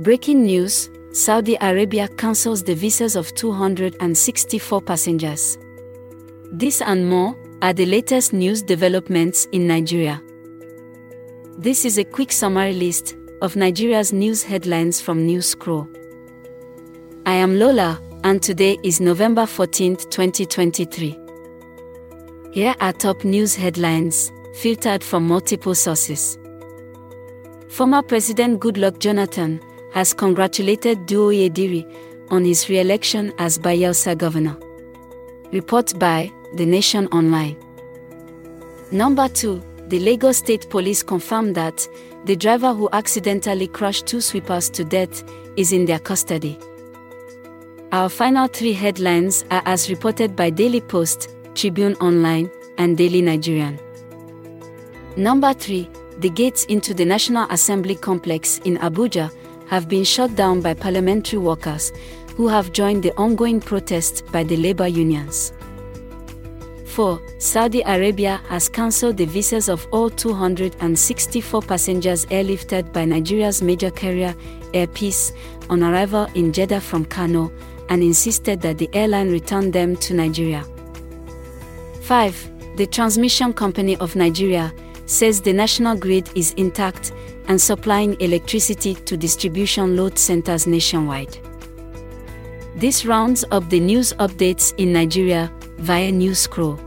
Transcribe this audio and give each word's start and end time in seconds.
Breaking 0.00 0.44
news 0.44 0.90
Saudi 1.10 1.56
Arabia 1.60 2.06
cancels 2.06 2.62
the 2.62 2.74
visas 2.76 3.16
of 3.16 3.34
264 3.34 4.80
passengers. 4.80 5.58
This 6.52 6.80
and 6.80 7.08
more 7.10 7.36
are 7.62 7.72
the 7.72 7.84
latest 7.84 8.32
news 8.32 8.62
developments 8.62 9.46
in 9.50 9.66
Nigeria. 9.66 10.22
This 11.58 11.84
is 11.84 11.98
a 11.98 12.04
quick 12.04 12.30
summary 12.30 12.74
list 12.74 13.16
of 13.42 13.56
Nigeria's 13.56 14.12
news 14.12 14.44
headlines 14.44 15.00
from 15.00 15.26
News 15.26 15.48
Scroll. 15.48 15.88
I 17.26 17.32
am 17.34 17.58
Lola, 17.58 18.00
and 18.22 18.40
today 18.40 18.78
is 18.84 19.00
November 19.00 19.46
14, 19.46 19.96
2023. 19.96 21.18
Here 22.52 22.76
are 22.80 22.92
top 22.92 23.24
news 23.24 23.56
headlines, 23.56 24.30
filtered 24.54 25.02
from 25.02 25.26
multiple 25.26 25.74
sources. 25.74 26.38
Former 27.66 28.02
President 28.02 28.60
Goodluck 28.60 29.00
Jonathan 29.00 29.60
has 29.98 30.14
congratulated 30.14 30.96
Duoye 31.08 31.50
Diri 31.52 31.84
on 32.30 32.44
his 32.44 32.68
re 32.68 32.78
election 32.78 33.32
as 33.38 33.58
Bayelsa 33.58 34.16
governor. 34.16 34.56
Report 35.50 35.98
by 35.98 36.30
The 36.54 36.64
Nation 36.64 37.08
Online. 37.08 37.56
Number 38.92 39.26
2. 39.28 39.60
The 39.88 39.98
Lagos 39.98 40.36
State 40.36 40.70
Police 40.70 41.02
confirmed 41.02 41.56
that 41.56 41.88
the 42.26 42.36
driver 42.36 42.72
who 42.74 42.88
accidentally 42.92 43.66
crushed 43.66 44.06
two 44.06 44.20
sweepers 44.20 44.70
to 44.70 44.84
death 44.84 45.24
is 45.56 45.72
in 45.72 45.86
their 45.86 45.98
custody. 45.98 46.56
Our 47.90 48.08
final 48.08 48.46
three 48.46 48.74
headlines 48.74 49.44
are 49.50 49.62
as 49.66 49.90
reported 49.90 50.36
by 50.36 50.50
Daily 50.50 50.80
Post, 50.80 51.34
Tribune 51.56 51.94
Online, 51.94 52.48
and 52.76 52.96
Daily 52.96 53.20
Nigerian. 53.20 53.80
Number 55.16 55.52
3. 55.54 55.90
The 56.20 56.30
gates 56.30 56.66
into 56.66 56.94
the 56.94 57.04
National 57.04 57.50
Assembly 57.50 57.96
complex 57.96 58.58
in 58.64 58.76
Abuja 58.78 59.32
have 59.68 59.88
been 59.88 60.04
shut 60.04 60.34
down 60.34 60.60
by 60.60 60.74
parliamentary 60.74 61.38
workers 61.38 61.92
who 62.36 62.48
have 62.48 62.72
joined 62.72 63.02
the 63.02 63.14
ongoing 63.16 63.60
protest 63.60 64.24
by 64.32 64.42
the 64.44 64.56
labor 64.56 64.86
unions. 64.88 65.52
4. 66.86 67.20
Saudi 67.38 67.82
Arabia 67.82 68.40
has 68.48 68.68
cancelled 68.68 69.16
the 69.16 69.24
visas 69.26 69.68
of 69.68 69.86
all 69.92 70.10
264 70.10 71.62
passengers 71.62 72.26
airlifted 72.26 72.92
by 72.92 73.04
Nigeria's 73.04 73.62
major 73.62 73.90
carrier, 73.90 74.34
Air 74.74 74.86
Peace, 74.88 75.32
on 75.70 75.82
arrival 75.82 76.24
in 76.34 76.52
Jeddah 76.52 76.80
from 76.80 77.04
Kano, 77.04 77.52
and 77.88 78.02
insisted 78.02 78.60
that 78.62 78.78
the 78.78 78.90
airline 78.94 79.30
return 79.30 79.70
them 79.70 79.96
to 79.96 80.14
Nigeria. 80.14 80.64
5. 82.02 82.76
The 82.76 82.86
Transmission 82.86 83.52
Company 83.52 83.96
of 83.98 84.16
Nigeria 84.16 84.72
says 85.08 85.40
the 85.40 85.52
national 85.52 85.96
grid 85.96 86.30
is 86.34 86.52
intact 86.52 87.12
and 87.48 87.60
supplying 87.60 88.20
electricity 88.20 88.94
to 88.94 89.16
distribution 89.16 89.96
load 89.96 90.18
centers 90.18 90.66
nationwide. 90.66 91.38
This 92.76 93.04
rounds 93.04 93.44
up 93.50 93.68
the 93.70 93.80
news 93.80 94.12
updates 94.14 94.72
in 94.76 94.92
Nigeria 94.92 95.50
via 95.78 96.12
News 96.12 96.38
Scroll. 96.40 96.78